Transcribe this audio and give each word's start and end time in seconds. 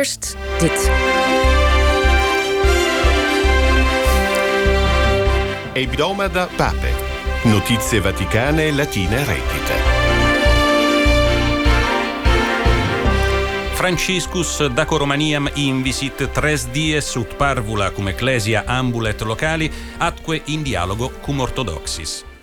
Eerst 0.00 0.36
dit. 0.58 0.90
Ebidoma 5.72 6.28
da 6.28 6.48
Pape. 6.56 6.92
Notizie 7.44 8.00
Vaticane 8.00 8.72
Latine 8.72 9.24
reddite. 9.24 9.74
Franciscus 13.72 14.66
daco 14.74 14.96
Romaniam 14.96 15.48
invisit 15.54 16.28
tres 16.32 16.68
dies 16.68 17.14
ut 17.14 17.32
parvula 17.34 17.90
cum 17.90 18.08
ecclesia 18.08 18.64
ambulet 18.66 19.20
locali 19.20 19.72
atque 19.98 20.42
in 20.44 20.62
dialogo 20.62 21.08
cum 21.24 21.40
orthodoxis. 21.40 22.35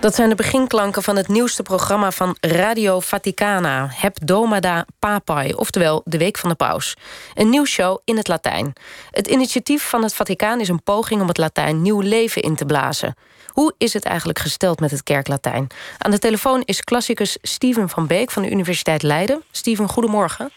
Dat 0.00 0.14
zijn 0.14 0.28
de 0.28 0.34
beginklanken 0.34 1.02
van 1.02 1.16
het 1.16 1.28
nieuwste 1.28 1.62
programma 1.62 2.10
van 2.10 2.36
Radio 2.40 3.00
Vaticana, 3.00 3.88
Heb 3.92 4.16
Domada 4.24 4.86
Papai, 4.98 5.54
oftewel 5.54 6.02
de 6.04 6.18
Week 6.18 6.38
van 6.38 6.48
de 6.48 6.54
Paus. 6.54 6.96
Een 7.34 7.48
nieuwsshow 7.48 7.98
in 8.04 8.16
het 8.16 8.28
Latijn. 8.28 8.72
Het 9.10 9.26
initiatief 9.26 9.88
van 9.88 10.02
het 10.02 10.14
Vaticaan 10.14 10.60
is 10.60 10.68
een 10.68 10.82
poging 10.82 11.20
om 11.20 11.28
het 11.28 11.38
Latijn 11.38 11.82
nieuw 11.82 12.00
leven 12.00 12.42
in 12.42 12.56
te 12.56 12.64
blazen. 12.64 13.14
Hoe 13.46 13.74
is 13.78 13.92
het 13.92 14.04
eigenlijk 14.04 14.38
gesteld 14.38 14.80
met 14.80 14.90
het 14.90 15.02
kerklatijn? 15.02 15.66
Aan 15.98 16.10
de 16.10 16.18
telefoon 16.18 16.62
is 16.64 16.80
klassicus 16.80 17.38
Steven 17.42 17.88
van 17.88 18.06
Beek 18.06 18.30
van 18.30 18.42
de 18.42 18.50
Universiteit 18.50 19.02
Leiden. 19.02 19.42
Steven, 19.50 19.88
goedemorgen. 19.88 20.50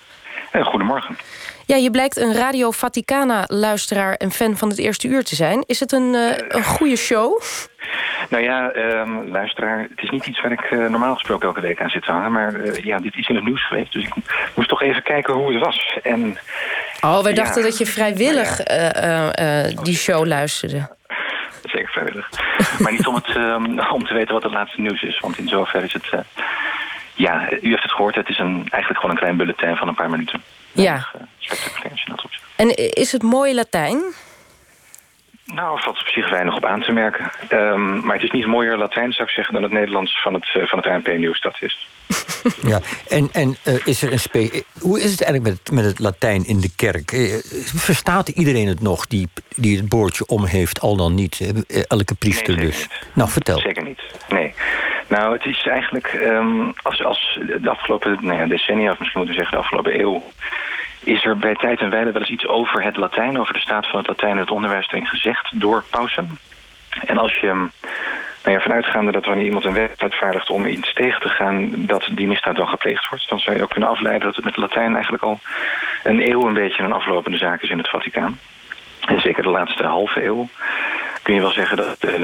Eh, 0.54 0.66
goedemorgen. 0.66 1.18
Ja, 1.66 1.76
je 1.76 1.92
blijkt 1.92 2.18
een 2.18 2.34
Radio 2.34 2.72
Vaticana-luisteraar 2.72 4.14
en 4.14 4.32
fan 4.32 4.58
van 4.58 4.70
het 4.70 4.78
eerste 4.78 5.08
uur 5.08 5.24
te 5.24 5.36
zijn. 5.36 5.64
Is 5.66 5.80
het 5.80 5.92
een, 5.92 6.14
uh, 6.14 6.30
een 6.48 6.64
goede 6.64 6.96
show? 6.96 7.42
Nou 8.30 8.44
ja, 8.44 8.76
um, 8.76 9.30
luisteraar, 9.32 9.80
het 9.80 10.04
is 10.04 10.10
niet 10.10 10.26
iets 10.26 10.42
waar 10.42 10.52
ik 10.52 10.72
uh, 10.72 10.90
normaal 10.90 11.14
gesproken 11.14 11.48
elke 11.48 11.62
week 11.62 11.82
aan 11.82 11.90
zit 11.90 12.04
te 12.04 12.12
hangen. 12.12 12.32
Maar 12.32 12.56
uh, 12.56 12.76
ja, 12.76 13.00
dit 13.00 13.16
is 13.16 13.28
in 13.28 13.36
het 13.36 13.44
nieuws 13.44 13.68
geweest, 13.68 13.92
dus 13.92 14.04
ik 14.04 14.14
moest 14.54 14.70
toch 14.70 14.82
even 14.82 15.04
kijken 15.04 15.34
hoe 15.34 15.54
het 15.54 15.64
was. 15.64 15.98
En, 16.04 16.38
oh, 17.02 17.24
wij 17.24 17.34
dachten 17.34 17.64
dat 17.64 17.78
je 17.78 17.86
vrijwillig 17.86 18.58
ja. 18.68 19.32
die 19.84 19.96
show 19.96 20.26
luisterde. 20.26 20.96
Zeker 21.64 21.92
vrijwillig. 21.92 22.30
maar 22.80 22.92
niet 22.92 23.08
om, 23.08 23.16
het, 23.16 23.36
um, 23.36 23.80
om 23.80 24.06
te 24.06 24.14
weten 24.14 24.34
wat 24.34 24.44
het 24.44 24.52
laatste 24.52 24.82
nieuws 24.82 25.02
is, 25.02 25.20
want 25.20 25.38
in 25.38 25.48
zover 25.48 25.84
is 25.84 25.94
het... 25.94 26.26
ja, 27.14 27.52
u 27.52 27.70
heeft 27.70 27.84
het 27.84 27.92
gehoord, 27.92 28.16
het 28.16 28.30
is 28.30 28.40
een, 28.40 28.56
eigenlijk 28.70 28.96
gewoon 28.96 29.12
een 29.12 29.22
klein 29.22 29.38
bulletin 29.38 29.76
van 29.76 29.88
een 29.88 29.96
paar 29.96 30.10
minuten. 30.10 30.42
Ja. 30.72 31.08
En 32.56 32.76
is 32.76 33.12
het 33.12 33.24
mooi 33.24 33.54
Latijn? 33.54 34.02
Nou, 35.46 35.76
er 35.76 35.84
valt 35.84 36.00
op 36.00 36.08
zich 36.08 36.30
weinig 36.30 36.56
op 36.56 36.66
aan 36.66 36.82
te 36.82 36.92
merken. 36.92 37.32
Um, 37.50 38.06
maar 38.06 38.16
het 38.16 38.24
is 38.24 38.32
niet 38.32 38.46
mooier 38.46 38.78
Latijn, 38.78 39.14
zou 39.14 39.28
ik 39.28 39.34
zeggen... 39.34 39.54
dan 39.54 39.64
het 39.64 39.72
Nederlands 39.72 40.22
van 40.22 40.34
het, 40.34 40.54
uh, 40.58 40.66
van 40.66 40.78
het 40.78 40.88
ANP-nieuws, 40.88 41.42
dat 41.42 41.58
is. 41.60 41.88
ja, 42.72 42.80
en, 43.10 43.30
en 43.32 43.56
uh, 43.68 43.88
is 43.88 44.02
er 44.02 44.12
een 44.12 44.20
spe 44.20 44.64
hoe 44.80 45.02
is 45.02 45.12
het 45.12 45.24
eigenlijk 45.24 45.56
met, 45.56 45.72
met 45.76 45.86
het 45.86 46.00
Latijn 46.00 46.46
in 46.46 46.60
de 46.60 46.70
kerk? 46.76 47.12
Uh, 47.12 47.34
verstaat 47.76 48.28
iedereen 48.28 48.68
het 48.68 48.82
nog, 48.82 49.08
die, 49.08 49.30
die 49.56 49.78
het 49.78 49.90
boordje 49.90 50.26
om 50.26 50.46
heeft, 50.46 50.82
al 50.82 50.96
dan 50.96 51.16
niet? 51.16 51.42
elke 51.88 52.16
priester 52.16 52.56
nee, 52.56 52.66
dus. 52.66 52.80
Niet. 52.80 53.08
Nou, 53.14 53.30
vertel. 53.30 53.60
Zeker 53.60 53.84
niet, 53.84 54.02
nee. 54.30 54.54
Nou, 55.08 55.34
het 55.34 55.46
is 55.46 55.68
eigenlijk, 55.68 56.14
um, 56.14 56.74
als, 56.82 57.04
als 57.04 57.40
de 57.62 57.70
afgelopen 57.70 58.18
nou 58.22 58.48
decennia... 58.48 58.92
of 58.92 59.00
misschien 59.00 59.20
moeten 59.20 59.36
we 59.36 59.42
zeggen 59.42 59.58
de 59.58 59.64
afgelopen 59.64 60.00
eeuw 60.00 60.24
is 61.04 61.26
er 61.26 61.38
bij 61.38 61.56
tijd 61.56 61.80
en 61.80 61.90
wijle 61.90 62.12
wel 62.12 62.22
eens 62.22 62.32
iets 62.32 62.48
over 62.48 62.84
het 62.84 62.98
Latijn... 62.98 63.40
over 63.40 63.54
de 63.54 63.60
staat 63.60 63.88
van 63.88 64.00
het 64.00 64.08
Latijn 64.08 64.32
en 64.32 64.38
het 64.38 64.52
onderwijs 64.52 64.88
erin 64.88 65.08
gezegd 65.08 65.62
door 65.62 65.84
pausen. 65.90 66.38
En 67.06 67.18
als 67.18 67.40
je 67.40 67.70
nou 68.44 68.56
ja, 68.58 68.60
vanuitgaande 68.60 69.12
dat 69.12 69.26
wanneer 69.26 69.46
iemand 69.46 69.66
een 69.66 69.74
wet 69.74 70.02
uitvaardigt 70.02 70.50
om 70.50 70.66
iets 70.66 70.94
tegen 70.94 71.22
te 71.22 71.30
gaan... 71.30 71.72
dat 71.86 72.10
die 72.12 72.28
misdaad 72.28 72.56
dan 72.56 72.68
gepleegd 72.68 73.10
wordt... 73.10 73.30
dan 73.30 73.40
zou 73.40 73.56
je 73.56 73.64
ook 73.64 73.70
kunnen 73.70 73.90
afleiden 73.90 74.26
dat 74.28 74.36
het 74.36 74.46
met 74.46 74.58
Latijn 74.58 74.94
eigenlijk 74.94 75.24
al 75.24 75.40
een 76.04 76.30
eeuw... 76.30 76.48
een 76.48 76.54
beetje 76.54 76.84
een 76.84 76.94
aflopende 76.94 77.38
zaak 77.38 77.62
is 77.62 77.70
in 77.70 77.78
het 77.78 77.90
Vaticaan. 77.90 78.40
En 79.06 79.22
zeker 79.22 79.44
de 79.44 79.50
laatste 79.50 79.84
halve 79.84 80.26
eeuw 80.26 80.48
kun 81.24 81.34
je 81.34 81.42
wel 81.42 81.52
zeggen 81.52 81.78
dat 81.78 81.98
uh, 82.00 82.20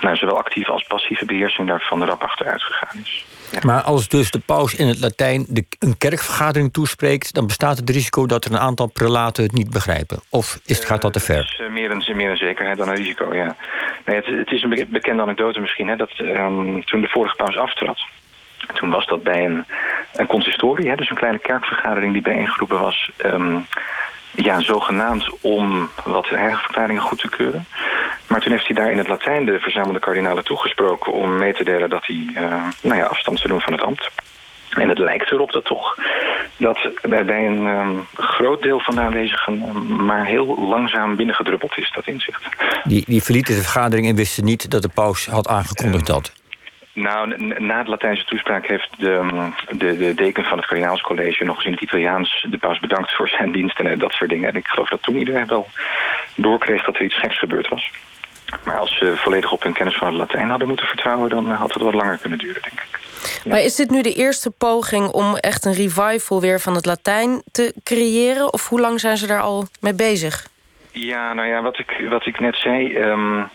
nou, 0.00 0.16
zowel 0.16 0.38
actieve 0.38 0.70
als 0.70 0.84
passieve 0.84 1.24
beheersing 1.24 1.68
daarvan 1.68 2.04
rap 2.04 2.22
achteruit 2.22 2.62
gegaan 2.62 3.00
is. 3.02 3.24
Ja. 3.50 3.58
Maar 3.62 3.82
als 3.82 4.08
dus 4.08 4.30
de 4.30 4.38
paus 4.38 4.74
in 4.74 4.88
het 4.88 5.00
Latijn 5.00 5.44
de, 5.48 5.64
een 5.78 5.98
kerkvergadering 5.98 6.72
toespreekt... 6.72 7.34
dan 7.34 7.46
bestaat 7.46 7.76
het 7.76 7.90
risico 7.90 8.26
dat 8.26 8.44
er 8.44 8.52
een 8.52 8.58
aantal 8.58 8.86
prelaten 8.86 9.42
het 9.42 9.52
niet 9.52 9.70
begrijpen? 9.70 10.20
Of 10.30 10.60
is, 10.64 10.84
gaat 10.84 11.02
dat 11.02 11.12
te 11.12 11.20
ver? 11.20 11.36
Het 11.36 11.44
is 11.44 11.60
uh, 11.60 11.70
meer, 11.70 11.90
een, 11.90 12.16
meer 12.16 12.30
een 12.30 12.36
zekerheid 12.36 12.78
dan 12.78 12.88
een 12.88 12.94
risico, 12.94 13.34
ja. 13.34 13.56
Nee, 14.04 14.16
het, 14.16 14.26
het 14.26 14.50
is 14.50 14.62
een 14.62 14.86
bekende 14.88 15.22
anekdote 15.22 15.60
misschien... 15.60 15.88
Hè, 15.88 15.96
dat 15.96 16.10
um, 16.18 16.84
toen 16.84 17.00
de 17.00 17.08
vorige 17.08 17.36
paus 17.36 17.56
aftrad... 17.56 17.98
toen 18.74 18.90
was 18.90 19.06
dat 19.06 19.22
bij 19.22 19.44
een, 19.44 19.64
een 20.12 20.26
consistorie, 20.26 20.88
hè, 20.88 20.96
dus 20.96 21.10
een 21.10 21.16
kleine 21.16 21.38
kerkvergadering... 21.38 22.12
die 22.12 22.22
bijeengeroepen 22.22 22.80
was... 22.80 23.10
Um, 23.24 23.66
ja, 24.36 24.60
zogenaamd 24.60 25.28
om 25.40 25.90
wat 26.04 26.28
herverklaringen 26.28 27.02
goed 27.02 27.18
te 27.18 27.28
keuren. 27.28 27.66
Maar 28.26 28.40
toen 28.40 28.52
heeft 28.52 28.66
hij 28.66 28.76
daar 28.76 28.90
in 28.90 28.98
het 28.98 29.08
Latijn 29.08 29.44
de 29.44 29.58
verzamelde 29.58 29.98
kardinalen 29.98 30.44
toegesproken... 30.44 31.12
om 31.12 31.36
mee 31.36 31.54
te 31.54 31.64
delen 31.64 31.90
dat 31.90 32.06
hij 32.06 32.26
uh, 32.34 32.62
nou 32.82 32.96
ja, 32.96 33.04
afstand 33.04 33.38
zou 33.38 33.48
doen 33.48 33.60
van 33.60 33.72
het 33.72 33.82
ambt. 33.82 34.10
En 34.70 34.88
het 34.88 34.98
lijkt 34.98 35.30
erop 35.30 35.52
dat 35.52 35.64
toch 35.64 35.98
dat 36.56 36.90
bij 37.02 37.46
een 37.46 37.66
um, 37.66 38.06
groot 38.16 38.62
deel 38.62 38.80
van 38.80 38.94
de 38.94 39.00
aanwezigen... 39.00 39.52
Um, 39.52 40.04
maar 40.04 40.26
heel 40.26 40.66
langzaam 40.68 41.16
binnengedruppeld 41.16 41.78
is, 41.78 41.92
dat 41.94 42.06
inzicht. 42.06 42.42
Die, 42.84 43.04
die 43.06 43.22
verlieten 43.22 43.54
de 43.54 43.62
vergadering 43.62 44.08
en 44.08 44.16
wisten 44.16 44.44
niet 44.44 44.70
dat 44.70 44.82
de 44.82 44.90
paus 44.94 45.26
had 45.26 45.48
aangekondigd 45.48 46.06
dat... 46.06 46.32
Nou, 46.94 47.36
na 47.58 47.82
de 47.82 47.90
Latijnse 47.90 48.24
toespraak 48.24 48.66
heeft 48.66 48.88
de, 48.98 49.48
de, 49.70 49.96
de 49.96 50.14
deken 50.14 50.44
van 50.44 50.58
het 50.58 50.66
kardinaalscollege... 50.66 51.44
nog 51.44 51.56
eens 51.56 51.64
in 51.64 51.72
het 51.72 51.80
Italiaans 51.80 52.46
de 52.50 52.58
paus 52.58 52.78
bedankt 52.78 53.14
voor 53.14 53.28
zijn 53.28 53.52
diensten 53.52 53.86
en 53.86 53.98
dat 53.98 54.12
soort 54.12 54.30
dingen. 54.30 54.48
En 54.48 54.56
ik 54.56 54.66
geloof 54.66 54.88
dat 54.88 55.02
toen 55.02 55.16
iedereen 55.16 55.46
wel 55.46 55.68
doorkreeg 56.34 56.84
dat 56.84 56.96
er 56.96 57.04
iets 57.04 57.18
geks 57.18 57.38
gebeurd 57.38 57.68
was. 57.68 57.90
Maar 58.64 58.78
als 58.78 58.98
ze 58.98 59.16
volledig 59.16 59.52
op 59.52 59.62
hun 59.62 59.72
kennis 59.72 59.96
van 59.96 60.06
het 60.06 60.16
Latijn 60.16 60.48
hadden 60.48 60.68
moeten 60.68 60.86
vertrouwen... 60.86 61.30
dan 61.30 61.50
had 61.50 61.74
het 61.74 61.82
wat 61.82 61.94
langer 61.94 62.18
kunnen 62.18 62.38
duren, 62.38 62.62
denk 62.62 62.80
ik. 62.80 62.98
Ja. 63.44 63.50
Maar 63.50 63.60
is 63.60 63.76
dit 63.76 63.90
nu 63.90 64.02
de 64.02 64.14
eerste 64.14 64.50
poging 64.50 65.08
om 65.08 65.36
echt 65.36 65.64
een 65.64 65.74
revival 65.74 66.40
weer 66.40 66.60
van 66.60 66.74
het 66.74 66.86
Latijn 66.86 67.42
te 67.52 67.74
creëren? 67.84 68.52
Of 68.52 68.68
hoe 68.68 68.80
lang 68.80 69.00
zijn 69.00 69.16
ze 69.16 69.26
daar 69.26 69.40
al 69.40 69.66
mee 69.80 69.94
bezig? 69.94 70.46
Ja, 70.90 71.32
nou 71.32 71.48
ja, 71.48 71.62
wat 71.62 71.78
ik, 71.78 72.04
wat 72.08 72.26
ik 72.26 72.40
net 72.40 72.56
zei... 72.56 72.96
Um, 72.96 73.48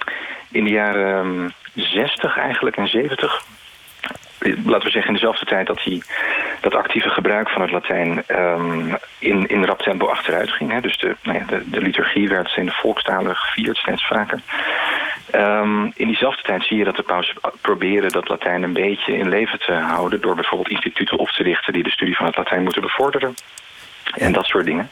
in 0.52 0.64
de 0.64 0.70
jaren... 0.70 1.54
Um, 1.82 1.86
60 1.86 2.38
eigenlijk 2.38 2.78
en 2.78 2.88
70. 2.88 3.44
Laten 4.40 4.86
we 4.86 4.90
zeggen 4.90 5.08
in 5.08 5.14
dezelfde 5.14 5.46
tijd 5.46 5.68
dat 5.68 5.84
hij 5.84 6.02
dat 6.62 6.76
actieve 6.76 7.10
gebruik 7.10 7.50
van 7.50 7.62
het 7.62 7.72
Latijn 7.72 8.24
um, 8.28 8.98
in, 9.20 9.48
in 9.48 9.66
rap 9.66 9.82
tempo 9.82 10.06
achteruit 10.08 10.52
ging. 10.52 10.72
Hè. 10.72 10.82
Dus 10.82 10.98
de, 10.98 11.16
nou 11.24 11.38
ja, 11.38 11.46
de, 11.46 11.70
de, 11.70 11.82
liturgie 11.82 12.30
werd 12.30 12.56
in 12.56 12.66
de 12.66 12.72
volkstalen 12.72 13.36
gevierd 13.36 13.78
steeds 13.78 14.08
vaker. 14.08 14.42
Um, 15.36 15.92
in 15.96 16.08
diezelfde 16.08 16.42
tijd 16.42 16.64
zie 16.64 16.78
je 16.78 16.84
dat 16.84 16.96
de 16.96 17.04
paus 17.04 17.34
proberen 17.62 18.10
dat 18.10 18.30
Latijn 18.30 18.64
een 18.64 18.74
beetje 18.74 19.18
in 19.18 19.30
leven 19.30 19.60
te 19.60 19.74
houden... 19.74 20.22
door 20.22 20.36
bijvoorbeeld 20.36 20.70
instituten 20.70 21.18
op 21.18 21.30
te 21.30 21.44
richten 21.44 21.74
die 21.74 21.84
de 21.84 21.92
studie 21.92 22.16
van 22.16 22.26
het 22.26 22.38
Latijn 22.38 22.64
moeten 22.64 22.82
bevorderen. 22.82 23.34
En 24.14 24.32
dat 24.32 24.46
soort 24.46 24.66
dingen. 24.66 24.90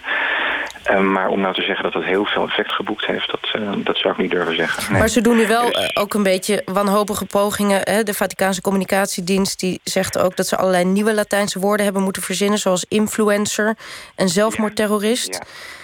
Uh, 0.90 1.00
maar 1.00 1.28
om 1.28 1.40
nou 1.40 1.54
te 1.54 1.62
zeggen 1.62 1.84
dat 1.84 1.94
het 1.94 2.04
heel 2.04 2.26
veel 2.26 2.44
effect 2.44 2.72
geboekt 2.72 3.06
heeft, 3.06 3.32
dat, 3.32 3.62
uh, 3.62 3.72
dat 3.78 3.98
zou 3.98 4.14
ik 4.14 4.20
niet 4.20 4.32
durven 4.32 4.56
zeggen. 4.56 4.92
Nee. 4.92 5.00
Maar 5.00 5.10
ze 5.10 5.22
doen 5.22 5.38
nu 5.38 5.48
wel 5.48 5.72
dus... 5.72 5.96
ook 5.96 6.14
een 6.14 6.24
beetje 6.24 6.62
wanhopige 6.66 7.26
pogingen. 7.26 7.80
Hè? 7.84 8.04
De 8.04 8.14
Vaticaanse 8.14 8.62
communicatiedienst 8.62 9.60
die 9.60 9.80
zegt 9.84 10.18
ook 10.18 10.36
dat 10.36 10.48
ze 10.48 10.58
allerlei 10.58 10.86
nieuwe 10.86 11.14
Latijnse 11.14 11.60
woorden 11.60 11.86
hebben 11.86 12.04
moeten 12.04 12.22
verzinnen, 12.22 12.60
zoals 12.60 12.86
influencer 12.90 13.78
en 14.16 14.30
zelfmoordterrorist. 14.30 15.40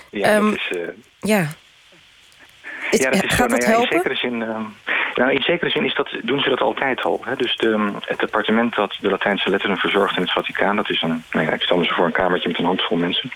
Ja, 0.10 0.20
ja. 0.20 0.28
ja 0.28 0.36
um, 0.36 0.50
dat 0.50 0.60
is. 0.60 0.78
Uh... 0.78 0.88
ja. 1.20 1.48
Ja, 2.92 3.10
dat 3.10 3.24
is 3.24 3.34
gaat 3.34 3.34
zo, 3.34 3.44
het 3.44 3.52
nou, 3.52 3.62
ja, 3.62 3.68
helpen? 3.68 3.96
In 3.96 3.98
zekere, 3.98 4.16
zin, 4.16 4.42
uh, 4.42 4.58
nou, 5.16 5.32
in 5.32 5.42
zekere 5.42 5.70
zin 5.70 5.86
is 5.86 5.96
dat, 5.96 6.10
doen 6.24 6.40
ze 6.40 6.50
dat 6.50 6.62
altijd 6.62 7.04
al. 7.04 7.22
Hè? 7.26 7.36
Dus 7.36 7.56
de, 7.56 7.92
het 8.06 8.20
departement 8.20 8.76
dat 8.76 8.98
de 9.02 9.10
Latijnse 9.10 9.50
letteren 9.50 9.78
verzorgt 9.78 10.16
in 10.16 10.22
het 10.22 10.32
Vaticaan... 10.32 10.76
dat 10.76 10.90
is 10.90 11.02
een, 11.02 11.24
nou 11.32 11.46
ja, 11.46 11.52
ik 11.52 11.62
stel 11.62 11.78
me 11.78 11.86
zo 11.86 11.94
voor 11.94 12.06
een 12.06 12.12
kamertje 12.12 12.48
met 12.50 12.60
een 12.60 12.66
handvol 12.66 12.98
mensen... 12.98 13.32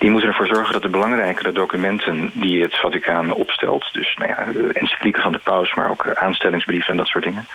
Die 0.00 0.10
moeten 0.10 0.28
ervoor 0.28 0.46
zorgen 0.46 0.72
dat 0.72 0.82
de 0.82 0.88
belangrijkere 0.88 1.52
documenten 1.52 2.30
die 2.34 2.62
het 2.62 2.78
Vaticaan 2.78 3.32
opstelt... 3.32 3.88
dus 3.92 4.16
nou 4.16 4.30
ja, 4.30 4.52
de 4.52 4.72
encyclieken 4.72 5.22
van 5.22 5.32
de 5.32 5.38
paus, 5.38 5.74
maar 5.74 5.90
ook 5.90 6.14
aanstellingsbrieven 6.14 6.90
en 6.90 6.96
dat 6.96 7.06
soort 7.06 7.24
dingen... 7.24 7.46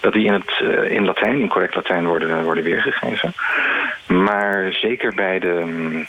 dat 0.00 0.12
die 0.12 0.24
in, 0.24 0.32
het, 0.32 0.60
uh, 0.62 0.90
in 0.90 1.04
Latijn, 1.04 1.40
in 1.40 1.48
correct 1.48 1.74
Latijn 1.74 2.06
worden, 2.06 2.44
worden 2.44 2.64
weergegeven. 2.64 3.32
Maar 4.06 4.72
zeker 4.72 5.14
bij 5.14 5.38
de, 5.38 5.54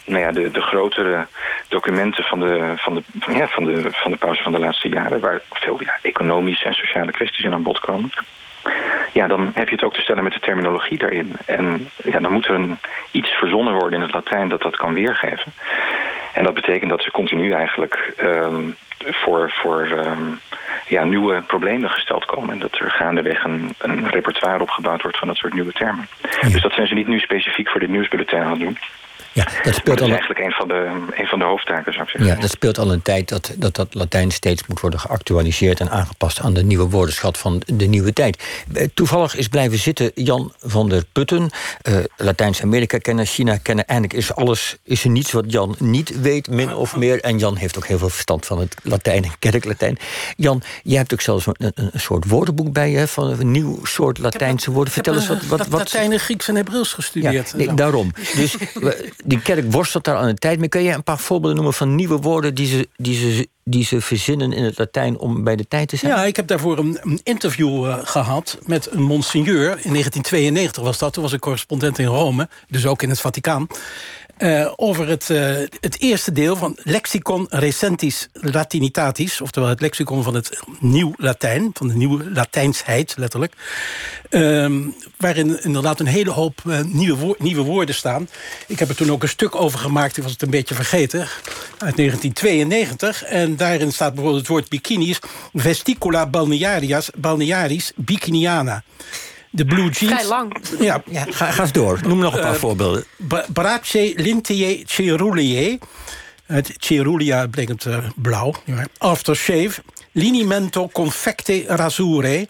nou 0.05 0.19
ja, 0.19 0.31
de, 0.31 0.51
de 0.51 0.61
grotere 0.61 1.27
documenten 1.67 2.23
van 2.23 2.39
de, 2.39 2.73
van, 2.75 2.93
de, 2.95 3.03
ja, 3.33 3.47
van, 3.47 3.65
de, 3.65 3.87
van 3.91 4.11
de 4.11 4.17
paus 4.17 4.41
van 4.41 4.51
de 4.51 4.59
laatste 4.59 4.89
jaren... 4.89 5.19
waar 5.19 5.41
veel 5.49 5.81
ja, 5.83 5.97
economische 6.01 6.65
en 6.65 6.73
sociale 6.73 7.11
kwesties 7.11 7.45
in 7.45 7.53
aan 7.53 7.63
bod 7.63 7.79
komen 7.79 8.11
ja, 9.13 9.27
dan 9.27 9.51
heb 9.53 9.67
je 9.67 9.75
het 9.75 9.83
ook 9.83 9.93
te 9.93 10.01
stellen 10.01 10.23
met 10.23 10.33
de 10.33 10.39
terminologie 10.39 10.97
daarin. 10.97 11.35
En 11.45 11.89
ja, 12.03 12.19
dan 12.19 12.31
moet 12.31 12.45
er 12.45 12.53
een, 12.53 12.77
iets 13.11 13.29
verzonnen 13.29 13.73
worden 13.73 13.99
in 13.99 14.05
het 14.05 14.13
Latijn 14.13 14.49
dat 14.49 14.61
dat 14.61 14.75
kan 14.75 14.93
weergeven. 14.93 15.53
En 16.33 16.43
dat 16.43 16.53
betekent 16.53 16.89
dat 16.89 17.03
ze 17.03 17.11
continu 17.11 17.51
eigenlijk 17.51 18.13
um, 18.23 18.75
voor, 18.99 19.51
voor 19.51 19.87
um, 19.91 20.39
ja, 20.87 21.03
nieuwe 21.03 21.41
problemen 21.41 21.89
gesteld 21.89 22.25
komen. 22.25 22.49
En 22.49 22.59
dat 22.59 22.79
er 22.79 22.91
gaandeweg 22.91 23.43
een, 23.43 23.75
een 23.77 24.09
repertoire 24.09 24.61
opgebouwd 24.61 25.01
wordt 25.01 25.17
van 25.17 25.27
dat 25.27 25.37
soort 25.37 25.53
nieuwe 25.53 25.73
termen. 25.73 26.07
Ja. 26.41 26.49
Dus 26.49 26.61
dat 26.61 26.73
zijn 26.73 26.87
ze 26.87 26.93
niet 26.93 27.07
nu 27.07 27.19
specifiek 27.19 27.69
voor 27.69 27.79
dit 27.79 27.89
nieuwsbulletin 27.89 28.39
aan 28.39 28.51
het 28.51 28.59
doen. 28.59 28.77
Ja, 29.33 29.47
dat 29.63 29.75
speelt 29.75 29.97
dat 29.97 30.01
al 30.01 30.05
is 30.05 30.11
eigenlijk 30.11 30.39
een 30.39 30.51
van, 30.51 30.67
de, 30.67 31.05
een 31.11 31.27
van 31.27 31.39
de 31.39 31.45
hoofdtaken, 31.45 31.93
zou 31.93 32.03
ik 32.03 32.09
zeggen. 32.09 32.35
Ja, 32.35 32.41
dat 32.41 32.49
speelt 32.49 32.77
al 32.77 32.91
een 32.91 33.01
tijd 33.01 33.29
dat, 33.29 33.53
dat 33.57 33.75
dat 33.75 33.93
Latijn 33.93 34.31
steeds 34.31 34.67
moet 34.67 34.79
worden 34.79 34.99
geactualiseerd 34.99 35.79
en 35.79 35.89
aangepast 35.89 36.39
aan 36.39 36.53
de 36.53 36.63
nieuwe 36.63 36.89
woordenschat 36.89 37.37
van 37.37 37.61
de 37.65 37.85
nieuwe 37.85 38.13
tijd. 38.13 38.43
Eh, 38.73 38.87
Toevallig 38.93 39.35
is 39.35 39.47
blijven 39.47 39.77
zitten 39.77 40.11
Jan 40.15 40.53
van 40.59 40.89
der 40.89 41.03
Putten, 41.11 41.49
uh, 41.89 41.97
Latijns-Amerika 42.17 42.97
kennen, 42.97 43.25
China 43.25 43.57
kennen. 43.57 43.85
Eigenlijk 43.85 44.19
is 44.19 44.35
alles, 44.35 44.77
is 44.83 45.03
er 45.03 45.09
niets 45.09 45.31
wat 45.31 45.51
Jan 45.51 45.75
niet 45.79 46.21
weet, 46.21 46.49
min 46.49 46.75
of 46.75 46.95
meer. 46.95 47.21
En 47.21 47.37
Jan 47.37 47.55
heeft 47.55 47.77
ook 47.77 47.87
heel 47.87 47.97
veel 47.97 48.09
verstand 48.09 48.45
van 48.45 48.59
het 48.59 48.75
Latijn 48.83 49.23
en 49.23 49.31
kerklatijn. 49.39 49.97
Jan, 50.35 50.61
jij 50.83 50.97
hebt 50.97 51.13
ook 51.13 51.21
zelfs 51.21 51.45
een, 51.45 51.55
een, 51.57 51.89
een 51.91 51.99
soort 51.99 52.27
woordenboek 52.27 52.73
bij 52.73 52.91
je, 52.91 53.07
van 53.07 53.29
een 53.29 53.51
nieuw 53.51 53.85
soort 53.85 54.17
Latijnse 54.17 54.71
woorden. 54.71 54.93
Vertel 54.93 55.13
eens 55.13 55.27
wat. 55.27 55.45
wat, 55.45 55.67
wat 55.67 55.79
Latijn, 55.79 56.19
Grieks 56.19 56.47
en 56.47 56.55
Hebreeuws 56.55 56.93
gestudeerd. 56.93 57.49
Ja, 57.49 57.57
nee, 57.57 57.73
daarom. 57.73 58.11
Dus 58.35 58.55
die 59.23 59.41
kerk 59.41 59.71
worstelt 59.71 60.03
daar 60.03 60.15
aan 60.15 60.27
de 60.27 60.33
tijd 60.33 60.59
mee. 60.59 60.69
Kun 60.69 60.83
je 60.83 60.93
een 60.93 61.03
paar 61.03 61.19
voorbeelden 61.19 61.55
noemen 61.55 61.73
van 61.73 61.95
nieuwe 61.95 62.17
woorden 62.17 62.55
die 62.55 62.67
ze, 62.67 62.87
die 62.95 63.15
ze, 63.15 63.47
die 63.63 63.83
ze 63.83 64.01
verzinnen 64.01 64.53
in 64.53 64.63
het 64.63 64.77
Latijn 64.77 65.17
om 65.17 65.43
bij 65.43 65.55
de 65.55 65.67
tijd 65.67 65.87
te 65.87 65.95
zijn? 65.95 66.11
Ja, 66.11 66.23
ik 66.23 66.35
heb 66.35 66.47
daarvoor 66.47 66.77
een, 66.77 66.97
een 67.01 67.19
interview 67.23 67.85
uh, 67.85 67.97
gehad 68.03 68.57
met 68.65 68.91
een 68.91 69.01
monsigneur. 69.01 69.63
In 69.63 69.91
1992 69.91 70.83
was 70.83 70.97
dat. 70.97 71.13
Toen 71.13 71.23
was 71.23 71.33
ik 71.33 71.39
correspondent 71.39 71.99
in 71.99 72.05
Rome, 72.05 72.49
dus 72.67 72.85
ook 72.85 73.01
in 73.01 73.09
het 73.09 73.19
Vaticaan. 73.19 73.67
Uh, 74.41 74.71
over 74.75 75.07
het, 75.07 75.29
uh, 75.29 75.39
het 75.79 75.99
eerste 75.99 76.31
deel 76.31 76.55
van 76.55 76.77
Lexicon 76.83 77.47
Recentis 77.49 78.29
Latinitatis... 78.33 79.41
oftewel 79.41 79.69
het 79.69 79.81
lexicon 79.81 80.23
van 80.23 80.33
het 80.33 80.59
nieuw 80.79 81.13
Latijn, 81.17 81.69
van 81.73 81.87
de 81.87 81.93
nieuwe 81.93 82.31
Latijnsheid, 82.31 83.13
letterlijk. 83.17 83.53
Uh, 84.29 84.87
waarin 85.17 85.63
inderdaad 85.63 85.99
een 85.99 86.05
hele 86.05 86.31
hoop 86.31 86.61
uh, 86.67 86.79
nieuwe, 86.83 87.35
nieuwe 87.37 87.61
woorden 87.61 87.95
staan. 87.95 88.29
Ik 88.67 88.79
heb 88.79 88.89
er 88.89 88.95
toen 88.95 89.11
ook 89.11 89.23
een 89.23 89.29
stuk 89.29 89.55
over 89.55 89.79
gemaakt, 89.79 90.17
ik 90.17 90.23
was 90.23 90.31
het 90.31 90.41
een 90.41 90.49
beetje 90.49 90.75
vergeten... 90.75 91.19
uit 91.77 91.95
1992. 91.95 93.23
En 93.23 93.55
daarin 93.55 93.91
staat 93.91 94.13
bijvoorbeeld 94.13 94.41
het 94.41 94.51
woord 94.51 94.69
bikinis... 94.69 95.19
vesticula 95.53 96.25
balnearias, 96.27 97.09
balnearis 97.15 97.91
bikiniana 97.95 98.83
de 99.51 99.65
blue 99.65 99.89
jeans. 99.89 100.13
Vrij 100.13 100.27
lang. 100.27 100.57
Ja, 100.79 101.03
ja 101.09 101.25
ga, 101.29 101.51
ga 101.51 101.61
eens 101.61 101.71
door. 101.71 101.99
Noem 102.07 102.19
nog 102.19 102.33
een 102.33 102.41
paar 102.41 102.53
uh, 102.53 102.59
voorbeelden. 102.59 103.05
Brace 103.53 104.13
lintie 104.15 104.83
ceruleae. 104.85 105.79
Het 106.45 106.73
cerulia 106.77 107.47
betekent 107.47 107.85
uh, 107.85 107.97
blauw. 108.15 108.53
Aftershave. 108.97 109.83
Linimento 110.11 110.87
confecte 110.87 111.63
rasure. 111.67 112.47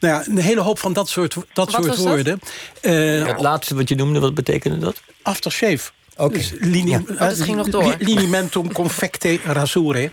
Nou 0.00 0.14
ja, 0.14 0.24
een 0.26 0.38
hele 0.38 0.60
hoop 0.60 0.78
van 0.78 0.92
dat 0.92 1.08
soort, 1.08 1.36
dat 1.52 1.70
soort 1.70 1.96
woorden. 1.96 2.40
Uh, 2.82 3.26
het 3.26 3.40
laatste 3.40 3.74
wat 3.74 3.88
je 3.88 3.94
noemde, 3.94 4.20
wat 4.20 4.34
betekende 4.34 4.78
dat? 4.78 5.02
Aftershave. 5.22 5.90
Oké. 6.20 6.32
Dus 6.32 6.52
ja. 6.84 7.00
oh, 7.08 7.18
dat 7.18 7.40
ging 7.40 7.56
nog 7.56 7.68
door. 7.68 7.94
Linimentum 7.98 8.72
confecte 8.72 9.38
rasure. 9.44 10.10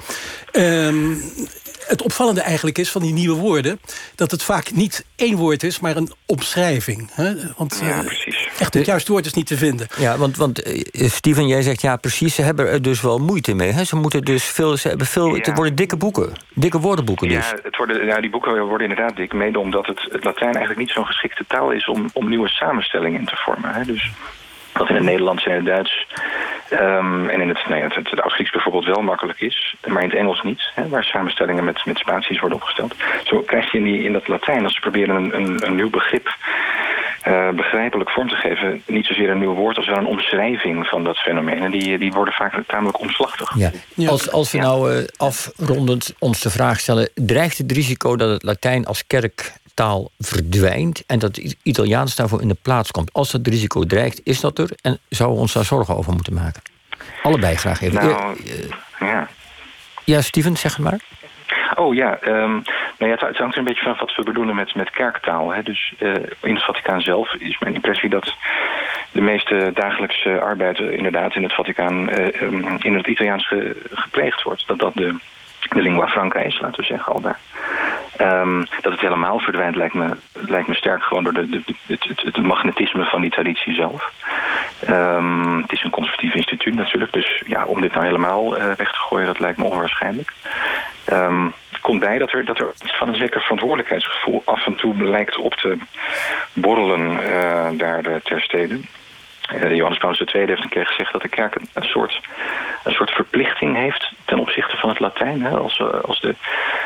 Um, 0.51 1.21
het 1.87 2.01
opvallende 2.01 2.41
eigenlijk 2.41 2.77
is 2.77 2.91
van 2.91 3.01
die 3.01 3.13
nieuwe 3.13 3.35
woorden... 3.35 3.79
dat 4.15 4.31
het 4.31 4.43
vaak 4.43 4.71
niet 4.71 5.05
één 5.15 5.35
woord 5.35 5.63
is, 5.63 5.79
maar 5.79 5.95
een 5.95 6.11
omschrijving. 6.25 7.09
Hè? 7.11 7.33
Want 7.57 7.79
ja, 7.83 8.01
precies. 8.01 8.49
echt 8.59 8.73
het 8.73 8.85
juiste 8.85 9.11
woord 9.11 9.25
is 9.25 9.33
niet 9.33 9.47
te 9.47 9.57
vinden. 9.57 9.87
Ja, 9.97 10.17
want, 10.17 10.37
want 10.37 10.67
uh, 10.67 11.09
Steven, 11.09 11.47
jij 11.47 11.61
zegt 11.61 11.81
ja, 11.81 11.95
precies. 11.95 12.35
Ze 12.35 12.41
hebben 12.41 12.67
er 12.67 12.81
dus 12.81 13.01
wel 13.01 13.19
moeite 13.19 13.53
mee. 13.53 13.71
Hè? 13.71 13.83
Ze 13.83 13.95
moeten 13.95 14.21
dus 14.21 14.43
veel... 14.43 14.77
Ze 14.77 14.87
hebben 14.87 15.07
veel 15.07 15.35
ja. 15.35 15.41
Het 15.41 15.55
worden 15.55 15.75
dikke 15.75 15.97
boeken. 15.97 16.33
Dikke 16.53 16.79
woordenboeken 16.79 17.27
dus. 17.27 17.49
Ja, 17.49 17.59
het 17.63 17.77
worden, 17.77 18.05
ja, 18.05 18.21
die 18.21 18.29
boeken 18.29 18.65
worden 18.65 18.89
inderdaad 18.89 19.15
dik. 19.15 19.33
Mede 19.33 19.59
omdat 19.59 19.85
het, 19.85 20.07
het 20.11 20.23
Latijn 20.23 20.55
eigenlijk 20.55 20.79
niet 20.79 20.91
zo'n 20.91 21.05
geschikte 21.05 21.45
taal 21.47 21.71
is... 21.71 21.87
om, 21.87 22.09
om 22.13 22.29
nieuwe 22.29 22.49
samenstellingen 22.49 23.19
in 23.19 23.25
te 23.25 23.35
vormen. 23.35 23.73
Hè? 23.73 23.85
Dus 23.85 24.11
wat 24.77 24.89
in 24.89 24.95
het 24.95 25.03
Nederlands 25.03 25.45
en 25.45 25.55
het 25.55 25.65
Duits 25.65 26.07
um, 26.71 27.29
en 27.29 27.41
in 27.41 27.49
het, 27.49 27.67
nee, 27.67 27.81
het, 27.81 27.95
het, 27.95 28.09
het 28.09 28.21
Oud-Grieks 28.21 28.51
bijvoorbeeld 28.51 28.85
wel 28.85 29.01
makkelijk 29.01 29.41
is, 29.41 29.75
maar 29.85 30.03
in 30.03 30.09
het 30.09 30.17
Engels 30.17 30.41
niet, 30.43 30.71
hè, 30.75 30.87
waar 30.87 31.03
samenstellingen 31.03 31.63
met, 31.63 31.85
met 31.85 31.97
spaties 31.97 32.39
worden 32.39 32.57
opgesteld. 32.57 32.95
Zo 33.23 33.39
krijg 33.39 33.71
je 33.71 33.77
in, 33.77 33.83
die, 33.83 34.03
in 34.03 34.13
dat 34.13 34.27
Latijn, 34.27 34.63
als 34.63 34.73
ze 34.73 34.79
proberen 34.79 35.15
een, 35.15 35.35
een, 35.35 35.65
een 35.65 35.75
nieuw 35.75 35.89
begrip 35.89 36.35
uh, 37.27 37.49
begrijpelijk 37.49 38.09
vorm 38.09 38.29
te 38.29 38.35
geven, 38.35 38.81
niet 38.85 39.05
zozeer 39.05 39.29
een 39.29 39.39
nieuw 39.39 39.53
woord 39.53 39.77
als 39.77 39.87
wel 39.87 39.97
een 39.97 40.05
omschrijving 40.05 40.87
van 40.87 41.03
dat 41.03 41.17
fenomeen. 41.17 41.63
En 41.63 41.71
die, 41.71 41.97
die 41.97 42.11
worden 42.11 42.33
vaak 42.33 42.63
tamelijk 42.67 42.99
omslachtig. 42.99 43.51
Ja. 43.55 43.71
Als, 44.07 44.31
als 44.31 44.51
we 44.51 44.57
nou 44.57 44.93
uh, 44.93 45.03
afrondend 45.17 46.15
ons 46.19 46.41
de 46.41 46.49
vraag 46.49 46.79
stellen, 46.79 47.09
dreigt 47.15 47.57
het 47.57 47.71
risico 47.71 48.15
dat 48.15 48.29
het 48.29 48.43
Latijn 48.43 48.85
als 48.85 49.07
kerk 49.07 49.53
taal 49.77 50.11
verdwijnt 50.19 51.03
en 51.07 51.19
dat 51.19 51.35
het 51.35 51.57
Italiaans 51.63 52.15
daarvoor 52.15 52.41
in 52.41 52.47
de 52.47 52.57
plaats 52.61 52.91
komt. 52.91 53.13
Als 53.13 53.31
dat 53.31 53.47
risico 53.47 53.83
dreigt, 53.83 54.21
is 54.23 54.39
dat 54.39 54.59
er 54.59 54.69
en 54.81 54.99
zouden 55.09 55.37
we 55.37 55.43
ons 55.43 55.53
daar 55.53 55.65
zorgen 55.65 55.95
over 55.95 56.13
moeten 56.13 56.33
maken? 56.33 56.61
Allebei 57.23 57.55
graag 57.55 57.81
even. 57.81 57.95
Nou, 57.95 58.37
uh, 58.37 58.69
ja. 58.99 59.27
ja, 60.03 60.21
Steven, 60.21 60.57
zeg 60.57 60.75
het 60.75 60.85
maar. 60.85 60.99
Oh 61.75 61.95
ja, 61.95 62.17
um, 62.25 62.63
nou 62.97 63.11
ja, 63.11 63.27
het 63.27 63.37
hangt 63.37 63.53
er 63.53 63.59
een 63.59 63.63
beetje 63.63 63.83
vanaf 63.83 63.99
wat 63.99 64.15
we 64.15 64.23
bedoelen 64.23 64.55
met, 64.55 64.75
met 64.75 64.89
kerktaal. 64.89 65.53
Hè. 65.53 65.63
Dus 65.63 65.93
uh, 65.99 66.13
in 66.41 66.55
het 66.55 66.63
Vaticaan 66.63 67.01
zelf 67.01 67.33
is 67.33 67.59
mijn 67.59 67.73
impressie 67.73 68.09
dat 68.09 68.35
de 69.11 69.21
meeste 69.21 69.71
dagelijkse 69.73 70.39
arbeid 70.39 70.79
inderdaad 70.79 71.35
in 71.35 71.43
het 71.43 71.53
Vaticaan 71.53 72.09
uh, 72.09 72.41
um, 72.41 72.77
in 72.81 72.95
het 72.95 73.07
Italiaans 73.07 73.47
ge, 73.47 73.81
gepleegd 73.93 74.43
wordt. 74.43 74.67
Dat 74.67 74.79
dat 74.79 74.93
de, 74.93 75.15
de 75.69 75.81
lingua 75.81 76.07
franca 76.07 76.39
is, 76.39 76.59
laten 76.59 76.79
we 76.79 76.85
zeggen, 76.85 77.13
al 77.13 77.21
daar. 77.21 77.39
Um, 78.21 78.65
dat 78.81 78.91
het 78.91 79.01
helemaal 79.01 79.39
verdwijnt 79.39 79.75
lijkt 79.75 79.93
me, 79.93 80.17
lijkt 80.33 80.67
me 80.67 80.75
sterk 80.75 81.03
gewoon 81.03 81.23
door 81.23 81.33
de, 81.33 81.61
het, 81.87 82.07
het, 82.23 82.37
magnetisme 82.37 83.05
van 83.05 83.21
die 83.21 83.29
traditie 83.29 83.73
zelf. 83.73 84.11
Um, 84.89 85.61
het 85.61 85.71
is 85.71 85.83
een 85.83 85.89
conservatief 85.89 86.33
instituut 86.33 86.75
natuurlijk, 86.75 87.13
dus 87.13 87.41
ja, 87.45 87.65
om 87.65 87.81
dit 87.81 87.93
nou 87.93 88.05
helemaal 88.05 88.57
uh, 88.57 88.63
weg 88.63 88.91
te 88.91 88.99
gooien, 88.99 89.25
dat 89.25 89.39
lijkt 89.39 89.57
me 89.57 89.63
onwaarschijnlijk. 89.63 90.33
Um, 91.13 91.53
het 91.69 91.81
komt 91.81 91.99
bij 91.99 92.17
dat 92.17 92.31
er, 92.31 92.45
dat 92.45 92.59
er 92.59 92.71
van 92.75 93.07
een 93.07 93.15
zeker 93.15 93.41
verantwoordelijkheidsgevoel 93.41 94.41
af 94.45 94.65
en 94.65 94.75
toe 94.75 95.03
lijkt 95.03 95.37
op 95.37 95.53
te 95.53 95.77
borrelen 96.53 97.11
uh, 97.11 97.69
daar 97.77 98.21
ter 98.21 98.41
stede. 98.41 98.79
Uh, 99.53 99.75
Johannes 99.75 99.99
Paulus 99.99 100.19
II 100.19 100.45
heeft 100.45 100.63
een 100.63 100.69
keer 100.69 100.85
gezegd 100.85 101.11
dat 101.11 101.21
de 101.21 101.27
kerk 101.27 101.55
een, 101.73 101.83
soort, 101.83 102.21
een 102.83 102.93
soort 102.93 103.11
verplichting 103.11 103.75
heeft 103.75 104.11
ten 104.25 104.39
opzichte 104.39 104.77
van 104.77 104.89
het 104.89 104.99
Latijn. 104.99 105.41
Hè, 105.41 105.49
als, 105.49 105.81
als 106.03 106.21
de, 106.21 106.35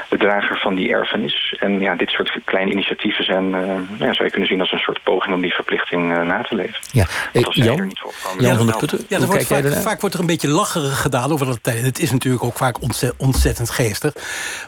de 0.10 0.18
drager 0.18 0.60
van 0.60 0.76
die 0.76 0.90
erfenis. 0.90 1.56
En 1.60 1.80
ja, 1.80 1.96
dit 1.96 2.10
soort 2.10 2.40
kleine 2.46 2.72
initiatieven 2.72 3.24
zijn, 3.24 3.46
uh, 3.54 4.00
ja, 4.00 4.14
zou 4.14 4.24
je 4.24 4.30
kunnen 4.30 4.48
zien 4.48 4.60
als 4.60 4.72
een 4.72 4.80
soort 4.80 5.04
poging 5.04 5.36
om 5.36 5.42
die 5.42 5.54
verplichting 5.54 6.12
uh, 6.12 6.22
na 6.22 6.42
te 6.42 6.56
leven. 6.56 6.80
Ja, 6.92 7.06
als 7.44 7.56
Jan, 7.56 7.80
er 7.80 7.86
niet 7.86 8.00
voor 8.00 8.14
kwam, 8.22 8.42
Jan 8.42 8.58
van 8.58 8.66
der 8.66 8.78
Putten, 8.78 9.06
ja, 9.08 9.20
wordt 9.20 9.48
vaak, 9.48 9.74
vaak 9.74 10.00
wordt 10.00 10.16
er 10.16 10.22
een 10.22 10.28
beetje 10.28 10.48
lacherig 10.48 11.02
gedaan 11.02 11.32
over 11.32 11.48
Latijn. 11.48 11.84
Het 11.84 12.00
is 12.00 12.12
natuurlijk 12.12 12.44
ook 12.44 12.58
vaak 12.58 12.77
ontzettend, 13.18 13.70
geestig. 13.70 14.13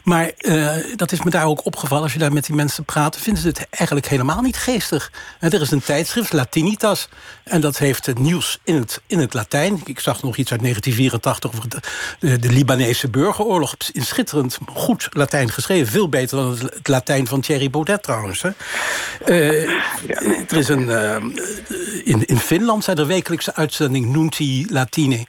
Maar 0.04 0.32
uh, 0.38 0.72
dat 0.96 1.12
is 1.12 1.24
me 1.24 1.30
daar 1.30 1.46
ook 1.46 1.66
opgevallen. 1.66 2.04
Als 2.04 2.14
je 2.14 2.20
daar 2.20 2.34
met 2.34 2.46
die 2.46 2.56
mensen 2.56 2.86
praat, 2.86 3.18
vinden 3.18 3.42
ze 3.42 3.48
het 3.48 3.68
eigenlijk 3.70 4.08
helemaal 4.08 4.42
niet 4.42 4.58
geestig. 4.58 5.12
Er 5.40 5.62
is 5.62 5.72
een 5.72 5.82
tijdschrift, 5.82 6.34
Latinitas. 6.34 7.10
En 7.44 7.62
dat 7.62 7.78
heeft 7.78 8.06
het 8.06 8.20
nieuws 8.20 8.60
in 8.64 8.76
het, 8.76 9.02
in 9.08 9.20
het 9.20 9.34
Latijn. 9.34 9.82
Ik 9.86 10.00
zag 10.00 10.24
nog 10.24 10.38
iets 10.38 10.52
uit 10.52 10.62
1984 11.22 11.54
over 11.54 11.70
de, 12.20 12.40
de, 12.40 12.50
Libanese 12.50 13.10
burgeroorlog. 13.10 13.76
In 13.92 14.06
schitterend 14.06 14.58
goed 14.74 15.08
Latijn 15.12 15.50
geschreven. 15.50 15.92
Veel 15.92 16.10
beter 16.10 16.38
dan 16.38 16.50
het, 16.50 16.88
Latijn 16.88 17.28
van 17.28 17.42
Thierry 17.42 17.70
Baudet 17.70 18.04
trouwens. 18.04 18.42
Hè. 18.42 18.50
Uh, 19.26 19.70
ja. 20.08 20.22
Er 20.48 20.58
is 20.58 20.70
een, 20.70 20.88
uh, 20.88 21.16
in, 22.04 22.26
in 22.26 22.38
Finland 22.38 22.84
zijn 22.84 22.98
er 22.98 23.08
wekelijkse 23.08 23.56
uitzending 23.56 24.06
Nunti 24.06 24.66
Latine. 24.70 25.26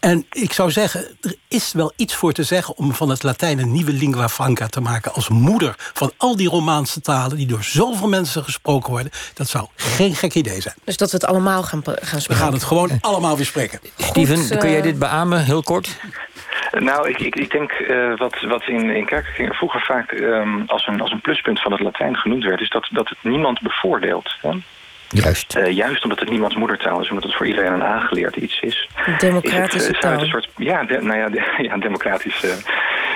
En 0.00 0.26
ik 0.30 0.52
zou 0.52 0.70
zeggen, 0.70 1.00
er 1.20 1.34
is 1.48 1.72
wel 1.72 1.92
iets 1.96 2.14
voor 2.14 2.32
te 2.32 2.42
zeggen... 2.42 2.76
om 2.76 2.94
van 2.94 3.08
het 3.08 3.22
Latijn 3.22 3.58
een 3.58 3.72
nieuwe 3.72 3.92
lingua 3.92 4.28
franca 4.28 4.66
te 4.66 4.80
maken... 4.80 5.12
als 5.12 5.28
moeder 5.28 5.74
van 5.76 6.12
al 6.16 6.36
die 6.36 6.48
Romaanse 6.48 7.00
talen... 7.00 7.36
die 7.36 7.46
door 7.46 7.62
zoveel 7.62 8.08
mensen 8.08 8.44
gesproken 8.44 8.90
worden. 8.90 9.12
Dat 9.34 9.48
zou 9.48 9.66
geen 9.76 10.14
gek 10.14 10.34
idee 10.34 10.60
zijn. 10.60 10.74
Dus 10.84 10.96
dat 10.96 11.10
we 11.10 11.16
het 11.16 11.26
allemaal 11.26 11.62
gaan, 11.62 11.82
gaan 11.84 12.20
spreken? 12.20 12.28
We 12.28 12.34
gaan 12.34 12.52
het 12.52 12.62
gewoon 12.62 12.90
allemaal 13.00 13.36
weer 13.36 13.46
spreken. 13.46 13.80
Steven, 13.96 14.36
Goed, 14.36 14.58
kun 14.58 14.70
jij 14.70 14.82
dit 14.82 14.98
beamen, 14.98 15.44
heel 15.44 15.62
kort? 15.62 16.00
Nou, 16.70 17.08
ik, 17.08 17.18
ik, 17.18 17.36
ik 17.36 17.50
denk 17.50 17.72
uh, 17.72 18.18
wat, 18.18 18.40
wat 18.40 18.66
in, 18.66 18.90
in 18.90 19.06
kerken 19.06 19.54
vroeger 19.54 19.80
vaak 19.80 20.12
um, 20.12 20.64
als, 20.66 20.86
een, 20.86 21.00
als 21.00 21.10
een 21.10 21.20
pluspunt 21.20 21.60
van 21.60 21.72
het 21.72 21.80
Latijn 21.80 22.16
genoemd 22.16 22.44
werd... 22.44 22.60
is 22.60 22.70
dat, 22.70 22.88
dat 22.92 23.08
het 23.08 23.18
niemand 23.22 23.60
bevoordeelt. 23.60 24.34
Hè? 24.40 24.50
Juist. 25.10 25.56
Uh, 25.56 25.70
juist 25.70 26.02
omdat 26.02 26.20
het 26.20 26.30
niemands 26.30 26.56
moedertaal 26.56 27.00
is, 27.00 27.08
omdat 27.08 27.24
het 27.24 27.34
voor 27.34 27.46
iedereen 27.46 27.72
een 27.72 27.82
aangeleerd 27.82 28.36
iets 28.36 28.60
is. 28.60 28.88
Democratische 29.18 29.78
is 29.78 29.86
het, 29.86 30.00
taal. 30.00 30.20
Een 30.20 30.26
soort, 30.26 30.48
ja, 30.56 30.84
de, 30.84 31.00
nou 31.00 31.18
ja, 31.18 31.28
de, 31.28 31.54
ja 31.68 31.76
democratisch 31.76 32.44
uh, 32.44 32.50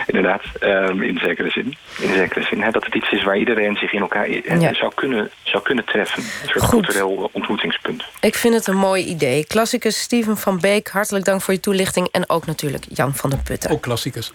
inderdaad, 0.07 0.43
um, 0.61 1.03
in 1.03 1.19
zekere 1.19 1.51
zin. 1.51 1.77
In 2.01 2.15
zekere 2.15 2.43
zin, 2.43 2.63
hè, 2.63 2.71
dat 2.71 2.85
het 2.85 2.95
iets 2.95 3.11
is 3.11 3.23
waar 3.23 3.39
iedereen 3.39 3.77
zich 3.77 3.93
in 3.93 4.01
elkaar 4.01 4.31
ja. 4.31 4.75
zou, 4.75 4.93
kunnen, 4.95 5.31
zou 5.43 5.63
kunnen 5.63 5.85
treffen. 5.85 6.23
Een 6.23 6.49
soort 6.49 6.65
Goed. 6.65 6.71
cultureel 6.71 7.31
ontmoetingspunt. 7.33 8.05
Ik 8.21 8.35
vind 8.35 8.55
het 8.55 8.67
een 8.67 8.77
mooi 8.77 9.05
idee. 9.05 9.47
Klassicus 9.47 10.01
Steven 10.01 10.37
van 10.37 10.61
Beek, 10.61 10.89
hartelijk 10.89 11.25
dank 11.25 11.43
voor 11.43 11.55
je 11.55 11.61
toelichting. 11.61 12.09
En 12.13 12.29
ook 12.29 12.47
natuurlijk 12.47 12.85
Jan 12.89 13.15
van 13.15 13.31
der 13.31 13.39
Putten. 13.45 13.71
Ook 13.71 13.83
klassicus. 13.83 14.33